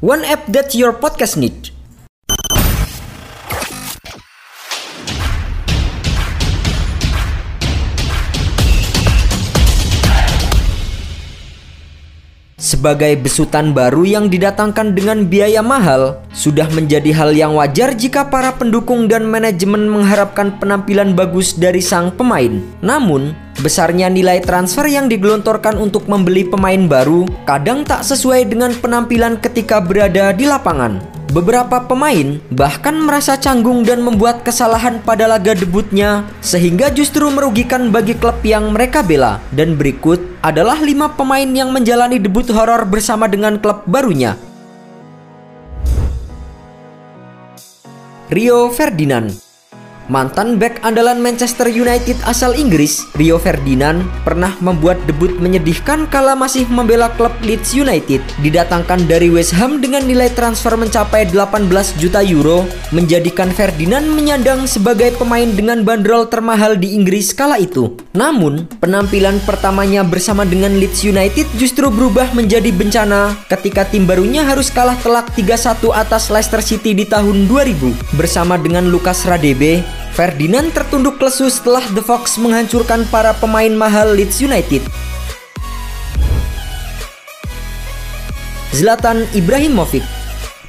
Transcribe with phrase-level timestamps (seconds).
[0.00, 1.70] One app that your podcast need.
[12.58, 18.50] Sebagai besutan baru yang didatangkan dengan biaya mahal, sudah menjadi hal yang wajar jika para
[18.50, 22.58] pendukung dan manajemen mengharapkan penampilan bagus dari sang pemain.
[22.82, 23.30] Namun,
[23.62, 29.78] besarnya nilai transfer yang digelontorkan untuk membeli pemain baru kadang tak sesuai dengan penampilan ketika
[29.78, 31.17] berada di lapangan.
[31.28, 38.16] Beberapa pemain bahkan merasa canggung dan membuat kesalahan pada laga debutnya sehingga justru merugikan bagi
[38.16, 39.36] klub yang mereka bela.
[39.52, 44.40] Dan berikut adalah lima pemain yang menjalani debut horor bersama dengan klub barunya.
[48.32, 49.47] Rio Ferdinand
[50.08, 56.64] Mantan back andalan Manchester United asal Inggris, Rio Ferdinand pernah membuat debut menyedihkan kala masih
[56.72, 58.24] membela klub Leeds United.
[58.40, 61.68] Didatangkan dari West Ham dengan nilai transfer mencapai 18
[62.00, 67.92] juta euro, menjadikan Ferdinand menyandang sebagai pemain dengan bandrol termahal di Inggris kala itu.
[68.16, 74.72] Namun, penampilan pertamanya bersama dengan Leeds United justru berubah menjadi bencana ketika tim barunya harus
[74.72, 81.22] kalah telak 3-1 atas Leicester City di tahun 2000 bersama dengan Lucas Radebe Ferdinand tertunduk
[81.22, 84.82] lesu setelah The Fox menghancurkan para pemain mahal Leeds United.
[88.74, 90.02] Zlatan Ibrahimovic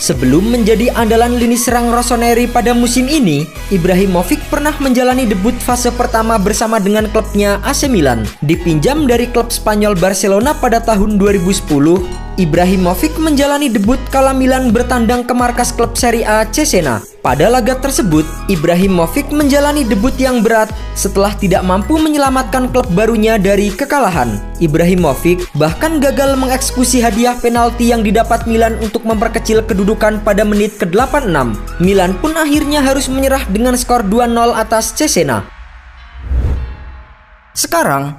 [0.00, 6.34] Sebelum menjadi andalan lini serang Rossoneri pada musim ini, Ibrahimovic pernah menjalani debut fase pertama
[6.34, 8.26] bersama dengan klubnya AC Milan.
[8.42, 15.30] Dipinjam dari klub Spanyol Barcelona pada tahun 2010, Ibrahimovic menjalani debut kala Milan bertandang ke
[15.30, 16.98] markas klub Serie A Cesena.
[17.22, 20.66] Pada laga tersebut, Ibrahimovic menjalani debut yang berat
[20.98, 24.42] setelah tidak mampu menyelamatkan klub barunya dari kekalahan.
[24.58, 31.54] Ibrahimovic bahkan gagal mengeksekusi hadiah penalti yang didapat Milan untuk memperkecil kedudukan pada menit ke-86.
[31.78, 35.46] Milan pun akhirnya harus menyerah dengan skor 2-0 atas Cesena.
[37.54, 38.18] Sekarang,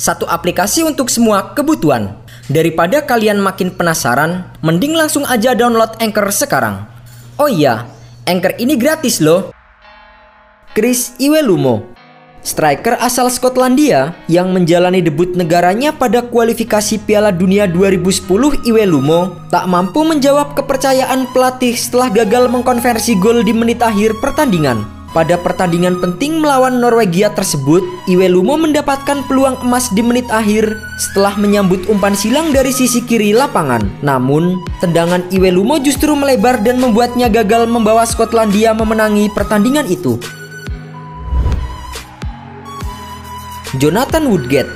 [0.00, 2.16] Satu aplikasi untuk semua kebutuhan.
[2.48, 6.88] Daripada kalian makin penasaran, mending langsung aja download Anchor sekarang.
[7.36, 7.84] Oh iya,
[8.24, 9.52] Anchor ini gratis loh.
[10.72, 11.92] Chris Iwelumo
[12.40, 18.24] Striker asal Skotlandia yang menjalani debut negaranya pada kualifikasi Piala Dunia 2010
[18.64, 24.99] Iwelumo tak mampu menjawab kepercayaan pelatih setelah gagal mengkonversi gol di menit akhir pertandingan.
[25.10, 31.82] Pada pertandingan penting melawan Norwegia tersebut, Iwelumo mendapatkan peluang emas di menit akhir setelah menyambut
[31.90, 33.82] umpan silang dari sisi kiri lapangan.
[34.06, 40.14] Namun, tendangan Iwelumo justru melebar dan membuatnya gagal membawa Skotlandia memenangi pertandingan itu.
[43.82, 44.70] Jonathan Woodgate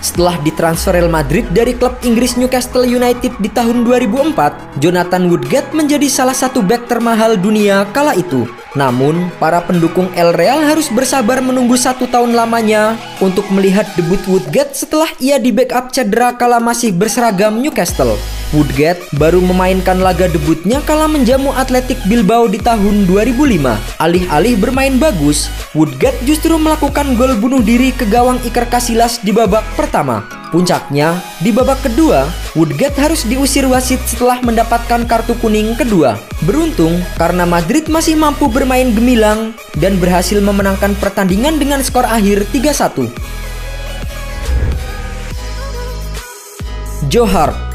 [0.00, 6.08] setelah ditransfer Real Madrid dari klub Inggris Newcastle United di tahun 2004, Jonathan Woodgate menjadi
[6.08, 8.48] salah satu back termahal dunia kala itu.
[8.78, 14.78] Namun, para pendukung El Real harus bersabar menunggu satu tahun lamanya untuk melihat debut Woodgate
[14.78, 18.14] setelah ia di backup cedera kala masih berseragam Newcastle.
[18.54, 24.02] Woodgate baru memainkan laga debutnya kala menjamu Atletik Bilbao di tahun 2005.
[24.02, 29.62] Alih-alih bermain bagus, Woodgate justru melakukan gol bunuh diri ke gawang Iker Casillas di babak
[29.74, 30.39] pertama.
[30.50, 32.26] Puncaknya, di babak kedua,
[32.58, 36.18] Woodgate harus diusir wasit setelah mendapatkan kartu kuning kedua.
[36.42, 43.06] Beruntung, karena Madrid masih mampu bermain gemilang dan berhasil memenangkan pertandingan dengan skor akhir 3-1.
[47.06, 47.69] Joe Hart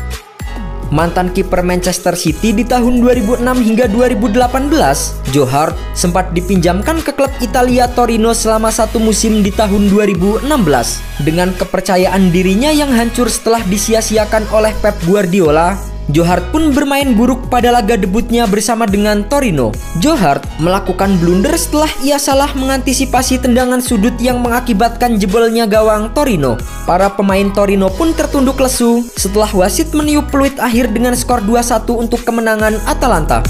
[0.95, 7.27] mantan kiper Manchester City di tahun 2006 hingga 2018, Joe Hart sempat dipinjamkan ke klub
[7.43, 10.47] Italia Torino selama satu musim di tahun 2016.
[11.27, 17.49] Dengan kepercayaan dirinya yang hancur setelah disia-siakan oleh Pep Guardiola, Joe Hart pun bermain buruk
[17.49, 19.73] pada laga debutnya bersama dengan Torino.
[19.97, 26.61] Joe Hart melakukan blunder setelah ia salah mengantisipasi tendangan sudut yang mengakibatkan jebolnya gawang Torino.
[26.85, 32.21] Para pemain Torino pun tertunduk lesu setelah wasit meniup peluit akhir dengan skor 2-1 untuk
[32.21, 33.41] kemenangan Atalanta.